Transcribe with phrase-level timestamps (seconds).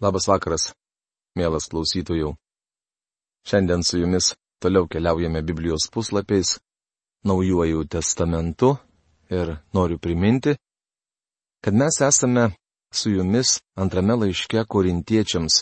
[0.00, 0.70] Labas vakaras,
[1.36, 2.30] mielas klausytojų.
[3.44, 6.54] Šiandien su jumis toliau keliaujame Biblijos puslapiais,
[7.28, 8.78] naujuoju testamentu
[9.28, 10.54] ir noriu priminti,
[11.60, 12.46] kad mes esame
[12.92, 15.60] su jumis antrame laiške korintiečiams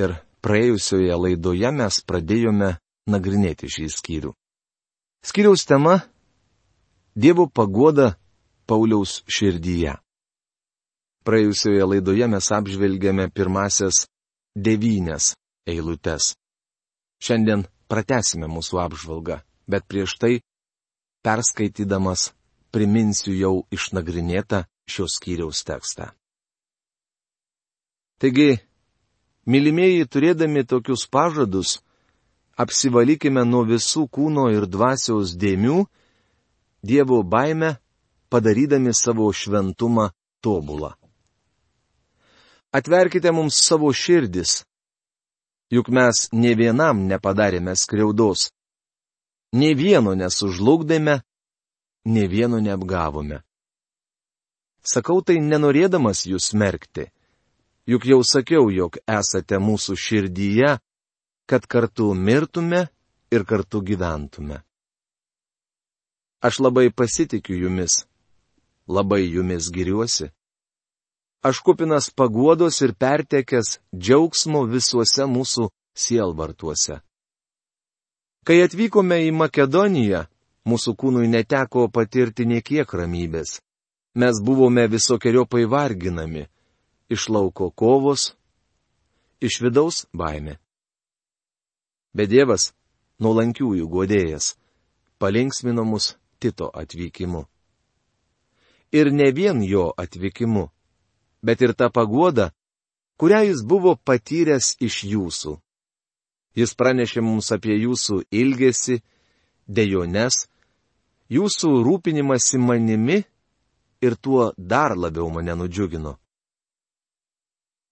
[0.00, 2.70] ir praėjusioje laidoje mes pradėjome
[3.12, 4.32] nagrinėti šį skyrių.
[5.20, 6.00] Skyriaus tema-
[7.22, 8.16] Dievo pagoda
[8.66, 9.98] Pauliaus širdyje.
[11.24, 14.04] Praėjusioje laidoje mes apžvelgėme pirmasias
[14.54, 15.32] devynias
[15.66, 16.34] eilutes.
[17.24, 19.38] Šiandien pratesime mūsų apžvalgą,
[19.68, 20.34] bet prieš tai,
[21.24, 22.32] perskaitydamas,
[22.74, 26.10] priminsiu jau išnagrinėtą šios skyriaus tekstą.
[28.20, 28.60] Taigi,
[29.48, 31.78] mylimieji turėdami tokius pažadus,
[32.60, 35.84] apsivalykime nuo visų kūno ir dvasios dėmių,
[36.84, 37.78] Dievo baime,
[38.28, 40.10] padarydami savo šventumą
[40.44, 40.90] tobulą.
[42.74, 44.64] Atverkite mums savo širdis.
[45.70, 48.48] Juk mes ne vienam nepadarėme skriaudos.
[49.54, 51.20] Ne vieno nesužlugdėme,
[52.14, 53.38] ne vieno neapgavome.
[54.82, 57.06] Sakau tai nenorėdamas jūs smerkti.
[57.86, 60.74] Juk jau sakiau, jog esate mūsų širdyje,
[61.46, 62.88] kad kartu mirtume
[63.30, 64.64] ir kartu gyventume.
[66.42, 68.02] Aš labai pasitikiu jumis,
[68.90, 70.34] labai jumis giriuosi
[71.44, 75.68] aš kupinas paguodos ir pertekęs džiaugsmo visuose mūsų
[76.04, 77.02] sielvartuose.
[78.44, 80.24] Kai atvykome į Makedoniją,
[80.68, 83.60] mūsų kūnui neteko patirti niekiek ramybės.
[84.16, 86.46] Mes buvome visokiojopai varginami.
[87.12, 88.32] Iš lauko kovos,
[89.40, 90.56] iš vidaus baime.
[92.16, 92.72] Bet Dievas,
[93.20, 94.54] nuolankiųjų godėjas,
[95.20, 97.44] palinksmino mus Tito atvykimu.
[98.92, 100.68] Ir ne vien jo atvykimu
[101.44, 102.50] bet ir ta pagoda,
[103.20, 105.52] kurią jis buvo patyręs iš jūsų.
[106.56, 109.00] Jis pranešė mums apie jūsų ilgesį,
[109.66, 110.46] dejones,
[111.28, 113.22] jūsų rūpinimąsi manimi
[114.04, 116.16] ir tuo dar labiau mane nudžiugino.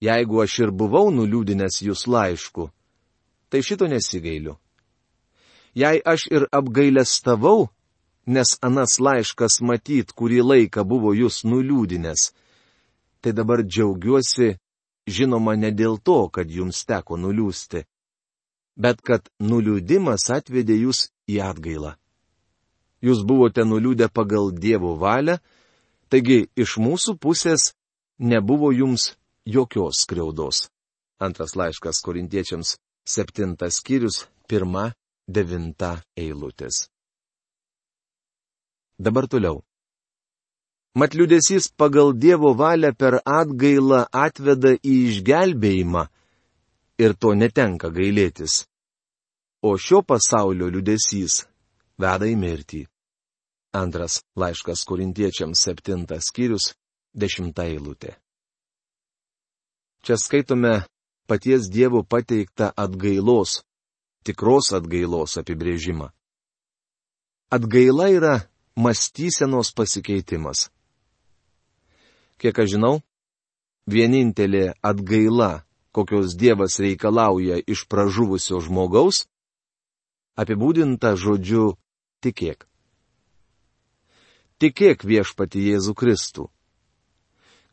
[0.03, 2.71] Jeigu aš ir buvau nuliūdinęs jūs laišku,
[3.51, 4.57] tai šito nesigailiu.
[5.75, 7.71] Jei aš ir apgailestavau,
[8.27, 12.33] nes anas laiškas matyt kurį laiką buvo jūs nuliūdinęs,
[13.23, 14.57] tai dabar džiaugiuosi,
[15.07, 17.85] žinoma, ne dėl to, kad jums teko nuliūsti,
[18.77, 21.95] bet kad nuliūdimas atvedė jūs į atgailą.
[23.03, 25.39] Jūs buvote nuliūdę pagal Dievo valią,
[26.11, 27.73] taigi iš mūsų pusės
[28.19, 29.15] nebuvo jums
[29.47, 30.69] jokios skriaudos.
[31.19, 34.93] Antras laiškas korintiečiams, septintas skyrius, pirma,
[35.27, 36.89] devinta eilutės.
[38.99, 39.63] Dabar toliau.
[40.95, 46.03] Mat liudesys pagal Dievo valią per atgailą atveda į išgelbėjimą
[47.01, 48.67] ir to netenka gailėtis.
[49.65, 51.47] O šio pasaulio liudesys
[51.97, 52.83] veda į mirtį.
[53.73, 56.75] Antras laiškas korintiečiams septintas skyrius,
[57.17, 58.13] dešimta eilutė.
[60.05, 60.75] Čia skaitome
[61.25, 63.63] paties Dievo pateiktą atgailos,
[64.29, 66.13] tikros atgailos apibrėžimą.
[67.49, 68.37] Atgaila yra
[68.77, 70.69] mąstysenos pasikeitimas.
[72.43, 72.97] Kiek aš žinau,
[73.87, 75.63] vienintelė atgaila,
[75.95, 79.29] kokios Dievas reikalauja iš pražuvusio žmogaus,
[80.35, 81.77] apibūdinta žodžiu
[82.19, 82.67] tikėk.
[84.59, 86.49] Tikėk viešpati Jėzų Kristų.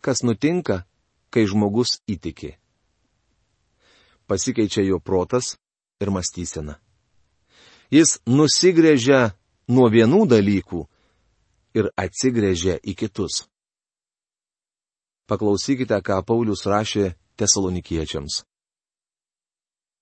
[0.06, 0.86] Kas nutinka,
[1.34, 2.54] kai žmogus įtiki?
[4.30, 5.58] Pasikeičia jo protas
[5.98, 6.78] ir mąstysena.
[7.90, 9.34] Jis nusigrėžia
[9.66, 10.86] nuo vienų dalykų
[11.74, 13.49] ir atsigrėžia į kitus.
[15.30, 18.42] Paklausykite, ką Paulius rašė tesalonikiečiams.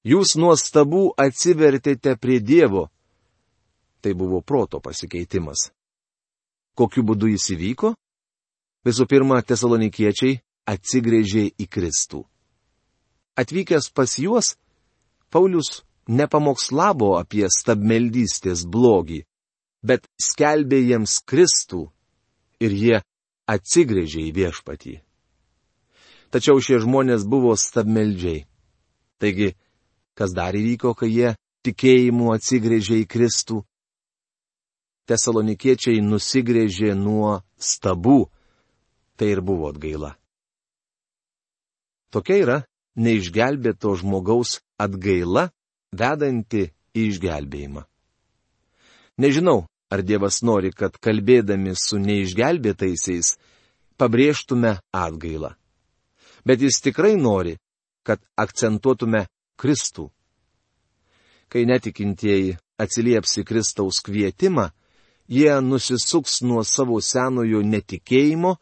[0.07, 2.87] Jūs nuostabų atsivertėte prie Dievo.
[3.99, 5.67] Tai buvo proto pasikeitimas.
[6.77, 7.91] Kokiu būdu jis įvyko?
[8.87, 10.37] Visų pirma, tesalonikiečiai
[10.69, 12.21] atsigrėžė į Kristų.
[13.35, 14.53] Atvykęs pas juos,
[15.33, 19.25] Paulius nepamokslavo apie stabmeldystės blogį,
[19.83, 21.83] bet skelbė jiems Kristų
[22.63, 23.01] ir jie
[23.51, 24.95] atsigrėžė į viešpatį
[26.31, 28.45] tačiau šie žmonės buvo stabmeldžiai.
[29.21, 29.53] Taigi,
[30.17, 31.33] kas dar įvyko, kai jie
[31.65, 33.63] tikėjimu atsigrėžė į Kristų?
[35.07, 38.27] Tesalonikiečiai nusigrėžė nuo stabų.
[39.17, 40.13] Tai ir buvo atgaila.
[42.13, 42.57] Tokia yra
[43.01, 45.47] neišgelbėto žmogaus atgaila,
[45.89, 47.83] vedanti į išgelbėjimą.
[49.17, 53.33] Nežinau, ar Dievas nori, kad kalbėdami su neišgelbėtaisiais
[53.97, 55.55] pabrėžtume atgailą
[56.45, 57.57] bet jis tikrai nori,
[58.03, 59.25] kad akcentuotume
[59.59, 60.07] Kristų.
[61.47, 64.69] Kai netikintieji atsilieps į Kristaus kvietimą,
[65.27, 68.55] jie nusisuks nuo savo senojo netikėjimo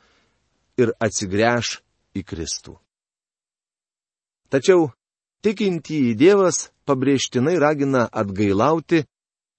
[0.82, 1.80] ir atsigręš
[2.16, 2.76] į Kristų.
[4.50, 4.92] Tačiau
[5.46, 9.04] tikintįjį Dievas pabrėžtinai ragina atgailauti,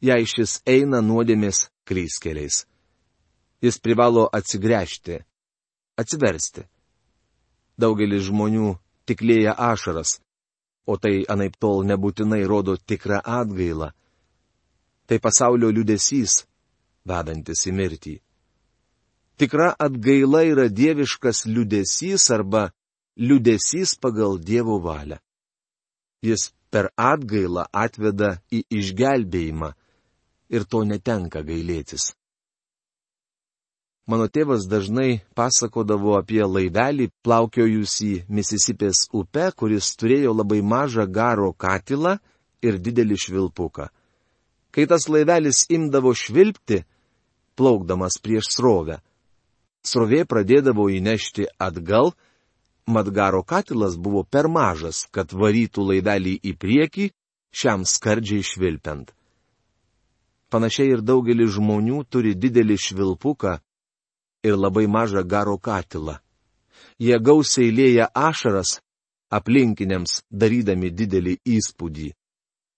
[0.03, 2.65] jei šis eina nuodėmės kryskeliais.
[3.63, 5.21] Jis privalo atsigręžti,
[5.99, 6.67] atsiversti.
[7.77, 8.75] Daugelis žmonių
[9.07, 10.19] tiklėja ašaras,
[10.87, 13.91] o tai anaip tol nebūtinai rodo tikrą atgailą.
[15.07, 16.45] Tai pasaulio liudesys,
[17.07, 18.15] vedantis į mirtį.
[19.37, 22.71] Tikra atgaila yra dieviškas liudesys arba
[23.17, 25.19] liudesys pagal Dievo valią.
[26.25, 29.71] Jis per atgailą atveda į išgelbėjimą
[30.57, 32.15] ir to netenka gailėtis.
[34.07, 42.13] Mano tėvas dažnai pasakodavo apie laivelį plaukiojusį Misisipės upe, kuris turėjo labai mažą garo katilą
[42.63, 43.89] ir didelį švilpuką.
[44.71, 46.85] Kai tas laivelis imdavo švilpti,
[47.59, 49.01] plaukdamas prieš srovę,
[49.83, 52.13] srovė pradėdavo įnešti atgal,
[52.87, 57.11] mat garo katilas buvo per mažas, kad varytų laivelį į priekį,
[57.51, 59.11] šiam skardžiai švilpiant.
[60.47, 63.59] Panašiai ir daugelis žmonių turi didelį švilpuką,
[64.47, 66.17] ir labai mažą garo katilą.
[67.03, 68.79] Jie gausiai lėja ašaras
[69.37, 72.09] aplinkiniams, darydami didelį įspūdį.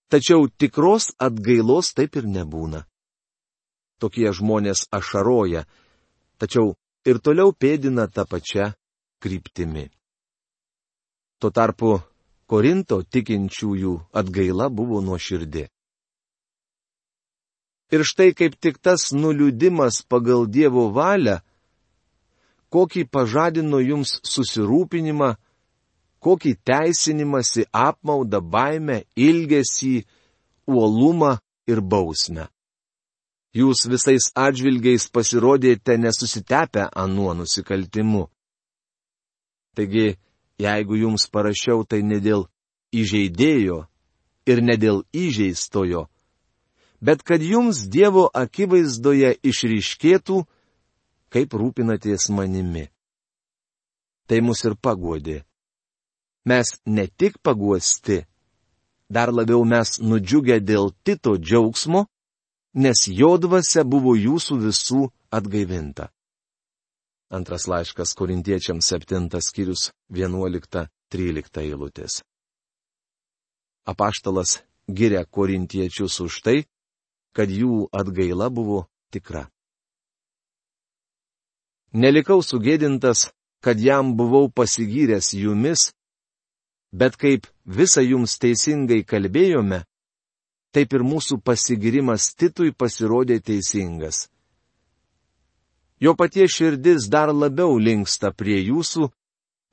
[0.09, 2.83] Tačiau tikros atgailos taip ir nebūna.
[4.01, 5.65] Tokie žmonės ašaroja,
[6.41, 6.73] tačiau
[7.05, 8.71] ir toliau pėdina tą pačią
[9.21, 9.89] kryptimi.
[11.39, 11.99] Tuo tarpu
[12.49, 15.67] Korinto tikinčiųjų atgaila buvo nuoširdi.
[17.93, 21.39] Ir štai kaip tik tas nuliūdimas pagal Dievo valią
[22.73, 25.33] kokį pažadino jums susirūpinimą,
[26.23, 30.03] kokį teisinimąsi apmaudą, baimę, ilgesį,
[30.67, 31.37] uolumą
[31.69, 32.49] ir bausmę.
[33.55, 38.27] Jūs visais atžvilgiais pasirodėte nesusitepę anuo nusikaltimu.
[39.75, 40.19] Taigi,
[40.61, 42.45] jeigu jums parašiau tai ne dėl
[42.93, 43.79] įžeidėjo
[44.49, 46.05] ir ne dėl įžeistojo,
[47.01, 50.43] bet kad jums Dievo akivaizdoje išryškėtų,
[51.33, 52.87] kaip rūpinatės manimi.
[54.29, 55.43] Tai mus ir paguodė.
[56.49, 58.23] Mes ne tik paguosti,
[59.09, 62.05] dar labiau mes nudžiugę dėl Tito džiaugsmo,
[62.73, 65.01] nes jo dvasia buvo jūsų visų
[65.33, 66.09] atgaivinta.
[67.29, 72.23] Antras laiškas korintiečiams 7 skyrius 11-13 eilutės.
[73.85, 76.57] Apaštalas giria korintiečius už tai,
[77.33, 79.49] kad jų atgaila buvo tikra.
[81.93, 83.31] Nelikau sugėdintas,
[83.61, 85.91] kad jam buvau pasigyręs jumis,
[86.93, 89.83] bet kaip visą jums teisingai kalbėjome,
[90.71, 94.27] taip ir mūsų pasigirimas Titui pasirodė teisingas.
[95.99, 99.09] Jo paties širdis dar labiau linksta prie jūsų,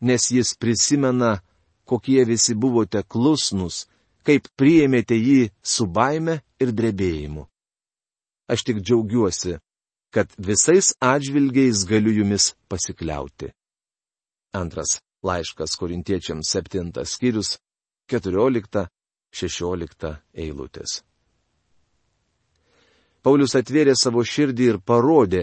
[0.00, 1.42] nes jis prisimena,
[1.84, 3.86] kokie visi buvote klusnus,
[4.26, 7.46] kaip priėmėte jį su baime ir drebėjimu.
[8.50, 9.60] Aš tik džiaugiuosi,
[10.16, 13.50] kad visais atžvilgiais galiu jumis pasikliauti.
[14.56, 17.58] Antras laiškas korintiečiams septintas skyrius,
[18.08, 18.86] keturiolikta,
[19.36, 21.02] šešiolikta eilutės.
[23.20, 25.42] Paulius atvėrė savo širdį ir parodė,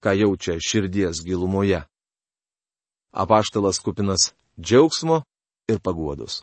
[0.00, 1.82] ką jaučia širdies gilumoje.
[3.12, 5.20] Apaštalas kupinas džiaugsmo
[5.68, 6.40] ir paguodos.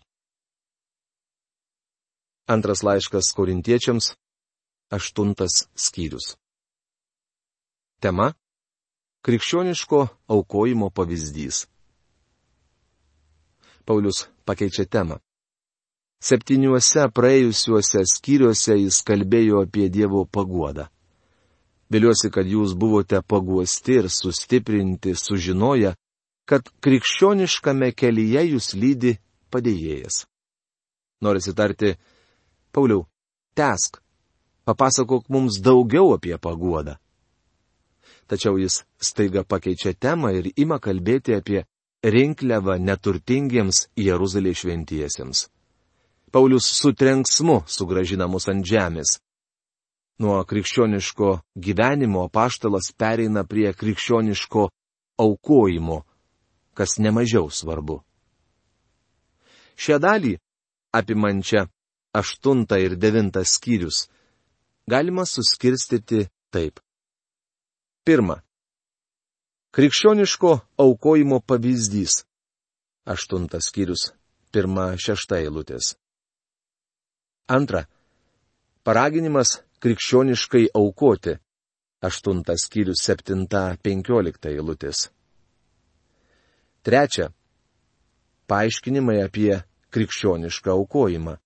[2.45, 4.13] Antras laiškas korintiečiams,
[4.93, 6.35] aštuntas skyrius.
[8.03, 8.33] Tema-
[9.25, 11.57] krikščioniško aukojimo pavyzdys.
[13.87, 15.15] Paulius pakeičia temą.
[16.19, 20.89] Septyniuose praėjusiuose skyriuose jis kalbėjo apie Dievo paguodą.
[21.95, 25.93] Viliuosi, kad jūs buvote paguosti ir sustiprinti, sužinoję,
[26.49, 29.13] kad krikščioniškame kelyje jūs lydi
[29.51, 30.25] padėjėjas.
[31.23, 31.95] Norisi tarti,
[32.75, 33.07] Pauliau,
[33.55, 34.01] tesk,
[34.67, 36.97] papasakok mums daugiau apie paguodą
[38.27, 41.63] tačiau jis staiga pakeičia temą ir ima kalbėti apie
[42.03, 45.47] rinkliavą neturtingiems Jeruzalės šventiesiems.
[46.33, 49.19] Paulius su trenksmu sugražina mus ant žemės.
[50.19, 54.67] Nuo krikščioniško gyvenimo paštalas pereina prie krikščioniško
[55.23, 56.01] aukojimo,
[56.73, 58.01] kas nemažiau svarbu.
[59.77, 60.35] Šią dalį,
[60.93, 61.65] apimančią
[62.13, 64.07] aštuntą ir devintą skyrius,
[64.89, 66.82] galima suskirstyti taip.
[68.03, 68.41] Pirma.
[69.71, 72.25] Krikščioniško aukojimo pavyzdys.
[73.05, 74.11] Aštuntas skyrius.
[74.51, 75.95] pirma šešta eilutės.
[77.47, 77.85] Antra.
[78.83, 81.37] Paraginimas krikščioniškai aukoti.
[82.03, 85.07] Aštuntas skyrius septinta penkiolikta eilutės.
[86.83, 87.31] Trečia.
[88.51, 89.61] Paaiškinimai apie
[89.95, 91.39] krikščionišką aukojimą.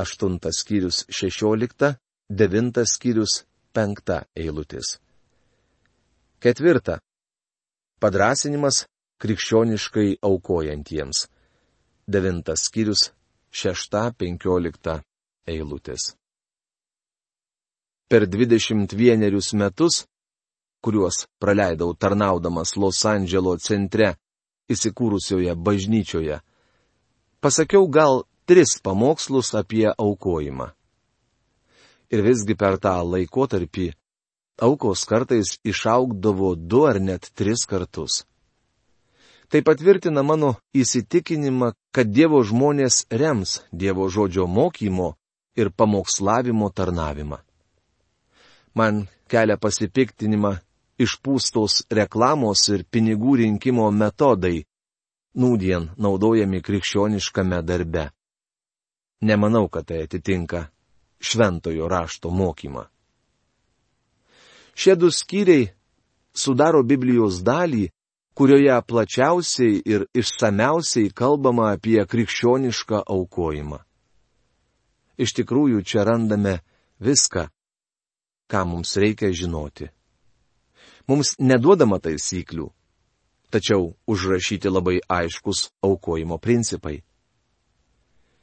[0.00, 1.98] Aštuntas skyrius šešiolikta,
[2.30, 3.42] devintas skyrius
[3.76, 4.96] penkta eilutės.
[6.46, 7.00] Ketvirta.
[7.98, 8.84] Padrasinimas
[9.18, 11.24] krikščioniškai aukojantiems.
[12.06, 13.02] Devintas skyrius
[13.50, 14.94] šešta penkiolikta
[15.50, 16.12] eilutės.
[18.06, 20.04] Per 21 metus,
[20.78, 24.12] kuriuos praleidau tarnaudamas Los Andželo centre
[24.70, 26.38] įsikūrusioje bažnyčioje,
[27.42, 30.70] pasakiau gal tris pamokslus apie aukojimą.
[32.14, 33.90] Ir visgi per tą laikotarpį
[34.60, 38.24] aukos kartais išaugdavo du ar net tris kartus.
[39.48, 45.14] Tai patvirtina mano įsitikinimą, kad Dievo žmonės rems Dievo žodžio mokymo
[45.56, 47.38] ir pamokslavimo tarnavimą.
[48.74, 50.56] Man kelia pasipiktinimą
[50.98, 54.64] išpūstos reklamos ir pinigų rinkimo metodai,
[55.36, 58.10] nūdien naudojami krikščioniškame darbe.
[59.22, 60.66] Nemanau, kad tai atitinka
[61.20, 62.84] šventojo rašto mokymą.
[64.76, 65.70] Šie du skyriai
[66.36, 67.88] sudaro Biblijos dalį,
[68.36, 73.80] kurioje plačiausiai ir išsameusiai kalbama apie krikščionišką aukojimą.
[75.16, 76.58] Iš tikrųjų, čia randame
[77.00, 77.46] viską,
[78.52, 79.88] ką mums reikia žinoti.
[81.08, 82.68] Mums neduodama taisyklių,
[83.48, 87.00] tačiau užrašyti labai aiškus aukojimo principai.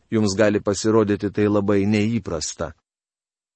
[0.09, 2.73] Jums gali pasirodyti tai labai neįprasta.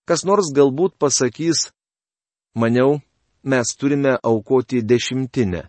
[0.05, 1.71] Kas nors galbūt pasakys,
[2.57, 2.97] maniau,
[3.43, 5.61] mes turime aukoti dešimtinę.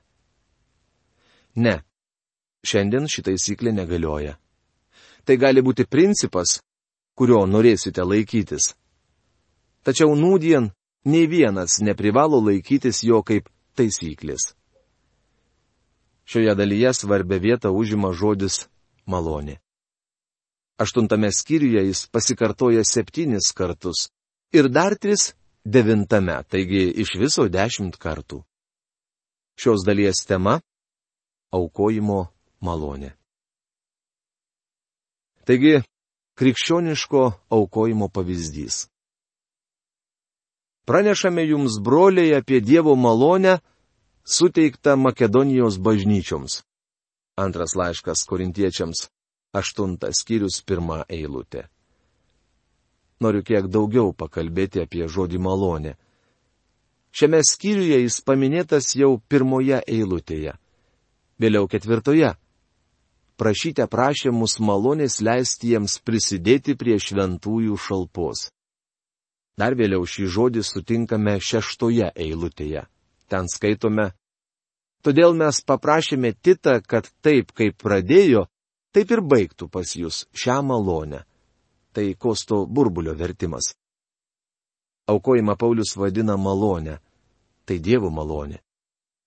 [1.64, 1.74] Ne.
[2.64, 4.34] Šiandien ši taisyklė negalioja.
[5.24, 6.58] Tai gali būti principas,
[7.14, 8.72] kurio norėsite laikytis.
[9.84, 10.70] Tačiau nūdien
[11.04, 14.54] nei vienas neprivalo laikytis jo kaip taisyklės.
[16.28, 18.66] Šioje dalyje svarbia vieta užima žodis
[19.06, 19.58] malonė.
[20.78, 24.08] Aštuntame skyriuje jis pasikartoja septynis kartus
[24.52, 25.32] ir dar tris
[25.74, 28.42] devintame, taigi iš viso dešimt kartų.
[29.58, 30.60] Šios dalies tema
[31.52, 32.20] aukojimo
[32.64, 33.12] malonė.
[35.48, 35.80] Taigi,
[36.38, 37.22] krikščioniško
[37.56, 38.86] aukojimo pavyzdys.
[40.88, 43.58] Pranešame jums, broliai, apie Dievo malonę
[44.24, 46.62] suteiktą Makedonijos bažnyčioms.
[47.36, 49.08] Antras laiškas korintiečiams,
[49.52, 51.68] aštuntas skyrius, pirmą eilutę.
[53.20, 55.96] Noriu kiek daugiau pakalbėti apie žodį malonė.
[57.10, 60.54] Šiame skyriuje jis paminėtas jau pirmoje eilutėje
[61.38, 62.34] vėliau ketvirtoje.
[63.38, 68.48] Prašyte prašė mus malonės leisti jiems prisidėti prie šventųjų šalpos.
[69.58, 72.84] Dar vėliau šį žodį sutinkame šeštoje eilutėje.
[73.30, 74.10] Ten skaitome.
[75.02, 78.46] Todėl mes paprašėme Titą, kad taip kaip pradėjo,
[78.94, 81.22] taip ir baigtų pas jūs šią malonę.
[81.92, 83.74] Tai kosto burbulio vertimas.
[85.08, 86.98] Aukojimą Paulius vadina malonę.
[87.64, 88.60] Tai Dievo malonė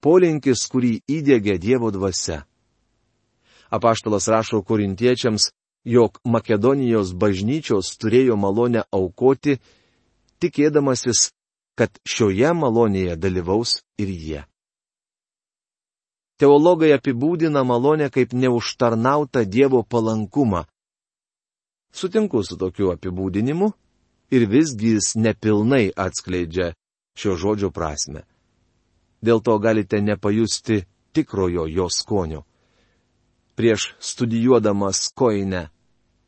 [0.02, 2.42] polinkis, kurį įdėgė Dievo dvasia.
[3.72, 5.52] Apaštalas rašo korintiečiams,
[5.86, 9.60] jog Makedonijos bažnyčios turėjo malonę aukoti,
[10.42, 11.32] tikėdamasis,
[11.78, 14.42] kad šioje malonėje dalyvaus ir jie.
[16.42, 20.66] Teologai apibūdina malonę kaip neužtarnautą Dievo palankumą.
[21.92, 23.72] Sutinku su tokiu apibūdinimu
[24.32, 26.74] ir visgi jis nepilnai atskleidžia
[27.18, 28.24] šio žodžio prasme
[29.22, 30.84] dėl to galite nepajusti
[31.14, 32.44] tikrojo jo skonio.
[33.56, 35.68] Prieš studijuodamas koinę,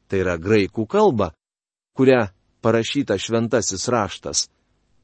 [0.07, 1.31] tai yra graikų kalba,
[1.97, 2.29] kuria
[2.61, 4.47] parašyta šventasis raštas,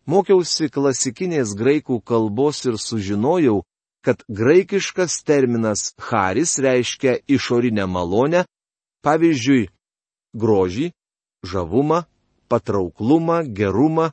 [0.05, 3.63] mokiausi klasikinės graikų kalbos ir sužinojau,
[4.05, 8.45] kad graikiškas terminas haris reiškia išorinę malonę,
[9.03, 9.69] pavyzdžiui,
[10.33, 10.91] grožį,
[11.43, 12.03] žavumą,
[12.49, 14.11] patrauklumą, gerumą,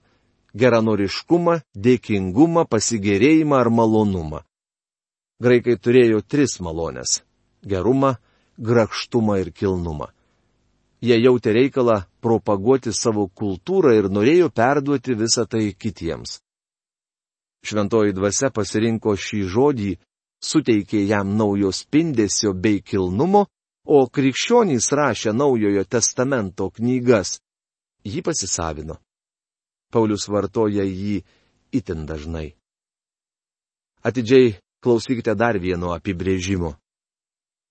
[0.56, 4.42] geranoriškumą, dėkingumą, pasigėrėjimą ar malonumą.
[5.42, 7.20] Graikai turėjo tris malonės-
[7.72, 8.16] gerumą,
[8.58, 10.08] grakštumą ir kilnumą.
[11.00, 16.40] Jie jautė reikalą propaguoti savo kultūrą ir norėjo perduoti visą tai kitiems.
[17.66, 19.92] Šventoji dvasia pasirinko šį žodį,
[20.40, 23.46] suteikė jam naujo spindesio bei kilnumo,
[23.86, 27.38] o krikščionys rašė naujojo testamento knygas.
[28.06, 28.98] Jį pasisavino.
[29.90, 31.22] Paulius vartoja jį
[31.74, 32.54] itin dažnai.
[34.06, 36.76] Atidžiai klausykite dar vieno apibrėžimo.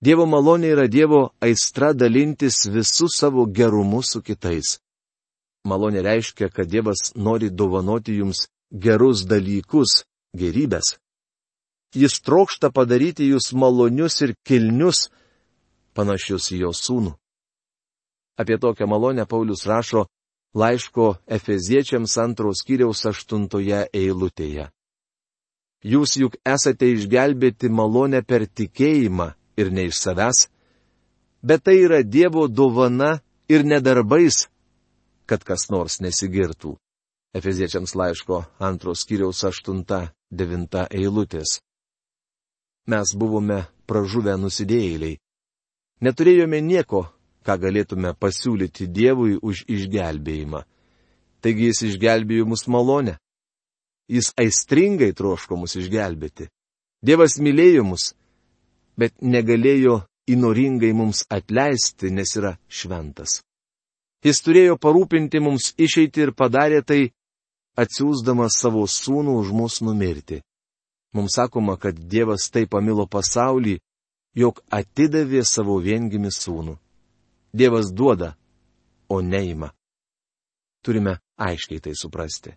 [0.04, 4.80] Dievo malonė yra Dievo aistra dalintis visų savo gerumu su kitais.
[5.66, 10.04] Malonė reiškia, kad Dievas nori dovanoti jums gerus dalykus,
[10.36, 10.98] gerybės.
[11.96, 15.08] Jis trokšta padaryti jūs malonius ir kilnius,
[15.96, 17.16] panašius į jo sūnų.
[18.38, 20.06] Apie tokią malonę Paulius rašo
[20.56, 24.70] laiško Efeziečiams antros kiriaus aštuntoje eilutėje.
[25.86, 30.48] Jūs juk esate išgelbėti malonę per tikėjimą ir ne iš savęs,
[31.46, 34.48] bet tai yra Dievo dovana ir nedarbais,
[35.30, 36.76] kad kas nors nesigirtų.
[37.36, 41.60] Efeziečiams laiško antros kiriaus 8-9 eilutės.
[42.88, 45.20] Mes buvome pražuvę nusidėjėliai.
[46.04, 47.06] Neturėjome nieko,
[47.46, 50.64] ką galėtume pasiūlyti Dievui už išgelbėjimą.
[51.42, 53.16] Taigi jis išgelbėjo mus malonę.
[54.12, 56.50] Jis aistringai troško mus išgelbėti.
[57.06, 58.14] Dievas mylėjo mus,
[58.98, 63.42] bet negalėjo įnoringai mums atleisti, nes yra šventas.
[64.26, 67.02] Jis turėjo parūpinti mums išeiti ir padarė tai,
[67.78, 70.42] atsiūsdamas savo sūnų už mus numirti.
[71.14, 73.78] Mums sakoma, kad Dievas taip pamilo pasaulį,
[74.36, 76.76] jog atidavė savo viengimi sūnų.
[77.56, 78.36] Dievas duoda,
[79.10, 79.72] o neima.
[80.84, 82.54] Turime aiškiai tai suprasti.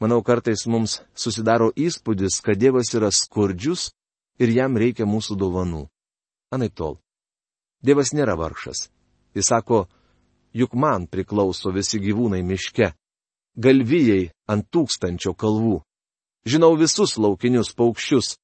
[0.00, 3.90] Manau, kartais mums susidaro įspūdis, kad Dievas yra skurdžius
[4.38, 5.88] ir jam reikia mūsų dovanų.
[6.54, 6.98] Anaip tol.
[7.82, 8.88] Dievas nėra vargšas.
[9.34, 9.86] Jis sako,
[10.54, 12.92] juk man priklauso visi gyvūnai miške,
[13.58, 15.82] galvijai ant tūkstančio kalvų.
[16.48, 18.36] Žinau visus laukinius paukščius.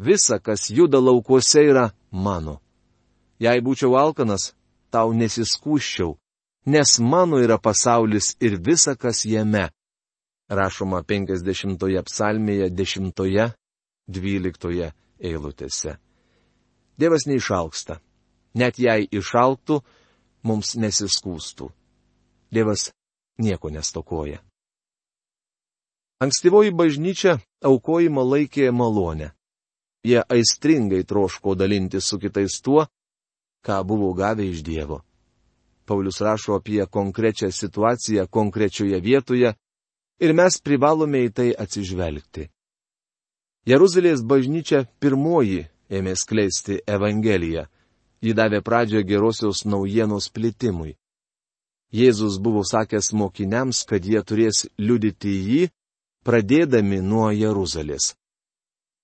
[0.00, 2.56] Visa, kas juda laukuose, yra mano.
[3.40, 4.54] Jei būčiau alkanas,
[4.92, 6.14] tau nesiskūščiau,
[6.72, 9.68] nes mano yra pasaulis ir visa, kas jame.
[10.48, 13.12] Rašoma 50 psalmėje 10,
[14.08, 15.98] 12 eilutėse.
[16.96, 18.00] Dievas neišalksta.
[18.56, 19.82] Net jei išalktų,
[20.42, 21.68] mums nesiskūstų.
[22.50, 22.88] Dievas
[23.38, 24.40] nieko nestokoja.
[26.20, 29.30] Ankstyvoji bažnyčia aukojimą laikė malonę.
[30.04, 32.86] Jie aistringai troško dalinti su kitais tuo,
[33.66, 35.02] ką buvo gavę iš Dievo.
[35.84, 39.54] Paulius rašo apie konkrečią situaciją konkrečioje vietoje
[40.20, 42.48] ir mes privalome į tai atsižvelgti.
[43.68, 47.66] Jeruzalės bažnyčia pirmoji ėmė skleisti Evangeliją.
[48.20, 50.96] Ji davė pradžią gerosios naujienos plitimui.
[51.92, 55.62] Jėzus buvo sakęs mokiniams, kad jie turės liudyti jį,
[56.24, 58.14] pradėdami nuo Jeruzalės.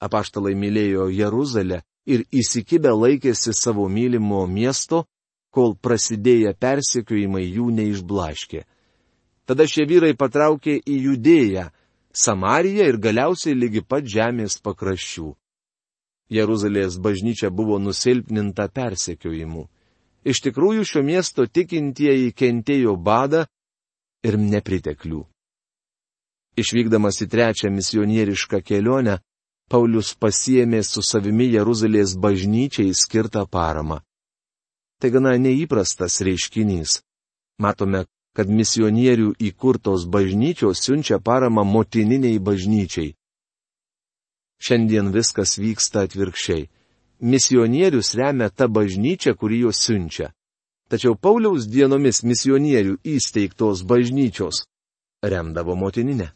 [0.00, 5.04] Apaštalai mylėjo Jeruzalę ir įsikibę laikėsi savo mylimo miesto,
[5.50, 8.62] kol prasidėję persekiojimai jų neišblaškė.
[9.46, 11.70] Tada šie vyrai patraukė į judėją,
[12.16, 15.34] Samariją ir galiausiai lygi pat žemės pakraščių.
[16.32, 19.66] Jeruzalės bažnyčia buvo nusilpninta persekiojimu.
[20.24, 23.44] Iš tikrųjų šio miesto tikintieji kentėjo badą
[24.24, 25.20] ir nepriteklių.
[26.56, 29.18] Išvykdamas į trečią misionierišką kelionę,
[29.66, 33.98] Paulius pasiemė su savimi Jeruzalės bažnyčiai skirtą paramą.
[35.00, 37.00] Tai gana neįprastas reiškinys.
[37.58, 38.04] Matome,
[38.36, 43.14] kad misionierių įkurtos bažnyčios siunčia paramą motininiai bažnyčiai.
[44.62, 46.68] Šiandien viskas vyksta atvirkščiai.
[47.20, 50.30] Misionierius remia tą bažnyčią, kurį juos siunčia.
[50.86, 54.62] Tačiau Pauliaus dienomis misionierių įsteigtos bažnyčios
[55.24, 56.30] remdavo motininę.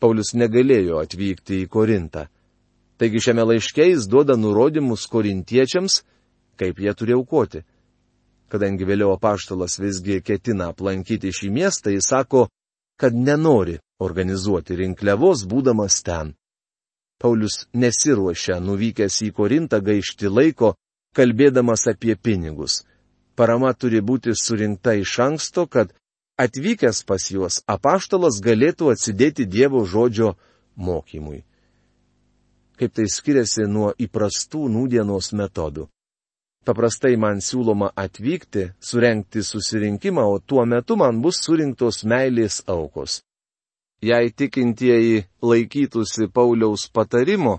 [0.00, 2.24] Paulius negalėjo atvykti į Korintą.
[3.00, 6.00] Taigi šiame laiške jis duoda nurodymus korintiečiams,
[6.60, 7.62] kaip jie turi aukoti.
[8.50, 12.48] Kadangi vėliau apaštalas visgi ketina aplankyti šį miestą, jis sako,
[13.00, 16.34] kad nenori organizuoti rinkliavos būdamas ten.
[17.20, 20.74] Paulius nesiruošia nuvykęs į Korintą gaišti laiko,
[21.16, 22.82] kalbėdamas apie pinigus.
[23.36, 25.92] Parama turi būti surinkta iš anksto, kad
[26.44, 30.34] atvykęs pas juos apaštalas galėtų atsidėti Dievo žodžio
[30.76, 31.44] mokymui.
[32.80, 35.88] Kaip tai skiriasi nuo įprastų nūdienos metodų.
[36.64, 43.20] Paprastai man siūloma atvykti, surenkti susirinkimą, o tuo metu man bus surinktos meilės aukos.
[44.04, 47.58] Jei tikintieji laikytųsi Pauliaus patarimo,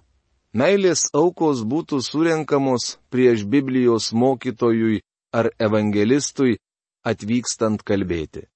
[0.54, 5.02] meilės aukos būtų surinkamos prieš Biblijos mokytojui
[5.34, 6.58] ar evangelistui
[7.06, 8.51] atvykstant kalbėti.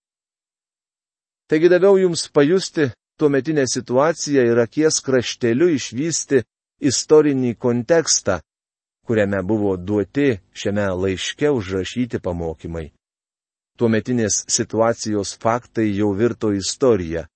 [1.47, 6.41] Taigi daviau jums pajusti tuometinę situaciją ir akies krašteliu išvysti
[6.89, 8.39] istorinį kontekstą,
[9.05, 12.89] kuriame buvo duoti šiame laiške užrašyti pamokymai.
[13.77, 17.27] Tuometinės situacijos faktai jau virto istorija,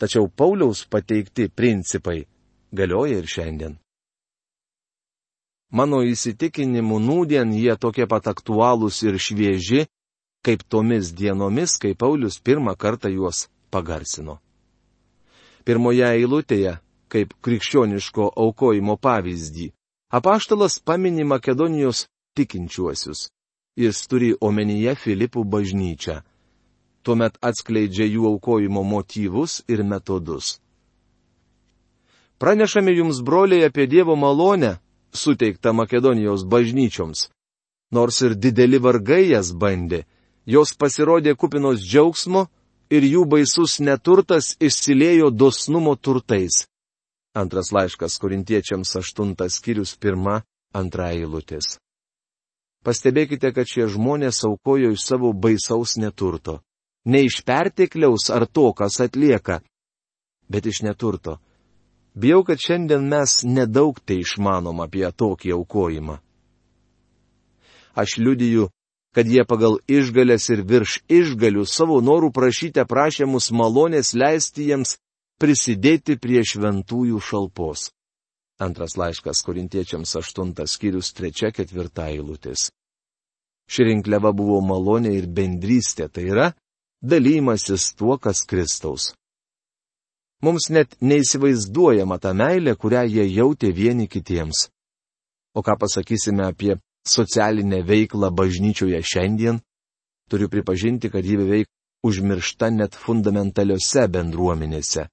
[0.00, 2.24] tačiau Pauliaus pateikti principai
[2.72, 3.78] galioja ir šiandien.
[5.74, 9.86] Mano įsitikinimu nūdien jie tokie pat aktualūs ir švieži,
[10.44, 14.38] kaip tomis dienomis, kai Paulius pirmą kartą juos pagarsino.
[15.64, 16.76] Pirmoje eilutėje,
[17.08, 19.70] kaip krikščioniško aukojimo pavyzdį,
[20.12, 23.30] apaštalas pamini Makedonijos tikinčiuosius.
[23.74, 26.20] Jis turi omenyje Filipų bažnyčią.
[27.02, 30.58] Tuomet atskleidžia jų aukojimo motyvus ir metodus.
[32.38, 34.76] Pranešame jums, broliai, apie Dievo malonę,
[35.12, 37.28] suteiktą Makedonijos bažnyčioms.
[37.90, 40.04] Nors ir dideli vargai jas bandė,
[40.46, 42.46] jos pasirodė kupinos džiaugsmo
[42.90, 46.64] ir jų baisus neturtas išsiliejo dosnumo turtais.
[47.34, 51.78] Antras laiškas korintiečiams aštuntas skyrius pirma, antra eilutės.
[52.84, 56.60] Pastebėkite, kad šie žmonės aukojo iš savo baisaus neturto.
[57.08, 59.60] Ne iš pertekliaus ar to, kas atlieka,
[60.48, 61.38] bet iš neturto.
[62.14, 66.20] Bijau, kad šiandien mes nedaug tai išmanom apie tokį aukojimą.
[67.98, 68.68] Aš liudiju,
[69.14, 74.96] kad jie pagal išgalės ir virš išgalių savo norų prašyte prašė mus malonės leisti jiems
[75.40, 77.90] prisidėti prie šventųjų šalpos.
[78.62, 82.70] Antras laiškas korintiečiams aštuntas skyrius trečia ketvirta eilutės.
[83.70, 86.52] Ši rinkliava buvo malonė ir bendrystė, tai yra
[87.02, 89.12] dalymasis tuo, kas Kristaus.
[90.44, 94.68] Mums net neįsivaizduojama ta meilė, kurią jie jautė vieni kitiems.
[95.56, 96.76] O ką pasakysime apie
[97.08, 99.60] socialinę veiklą bažnyčioje šiandien?
[100.30, 101.68] Turiu pripažinti, kad ji beveik
[102.04, 105.08] užmiršta net fundamentaliose bendruomenėse.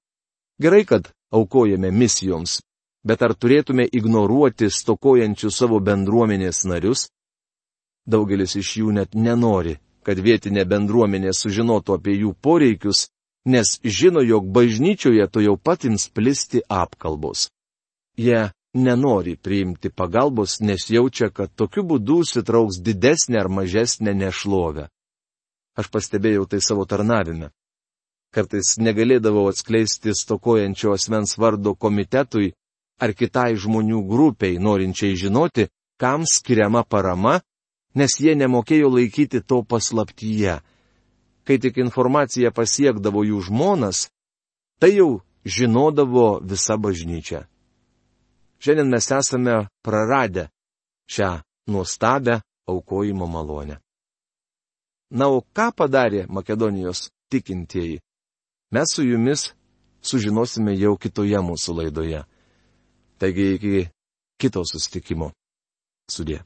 [0.62, 2.60] Gerai, kad aukojame misijoms,
[3.02, 7.08] Bet ar turėtume ignoruoti stokojančius savo bendruomenės narius?
[8.06, 9.74] Daugelis iš jų net nenori,
[10.06, 13.08] kad vietinė bendruomenė sužinotų apie jų poreikius,
[13.46, 17.48] nes žino, jog bažnyčioje to jau pat ims plisti apkalbos.
[18.14, 24.88] Jie nenori priimti pagalbos, nes jaučia, kad tokiu būdu sitrauks didesnė ar mažesnė nešlovė.
[25.76, 27.50] Aš pastebėjau tai savo tarnavime.
[28.32, 32.54] Kartais negalėdavau atskleisti stokojančio asmens vardo komitetui,
[33.00, 35.68] ar kitai žmonių grupiai norinčiai žinoti,
[36.00, 37.40] kam skiriama parama,
[37.94, 40.60] nes jie nemokėjo laikyti to paslaptyje.
[41.44, 44.06] Kai tik informacija pasiekdavo jų žmonas,
[44.80, 47.51] tai jau žinodavo visa bažnyčia.
[48.62, 50.48] Šiandien mes esame praradę
[51.10, 51.30] šią
[51.66, 53.76] nuostabę aukojimo malonę.
[55.10, 57.98] Na, o ką padarė Makedonijos tikintieji?
[58.72, 59.50] Mes su jumis
[60.00, 62.22] sužinosime jau kitoje mūsų laidoje.
[63.18, 63.74] Taigi iki
[64.40, 65.32] kito susitikimo.
[66.10, 66.40] Sudė.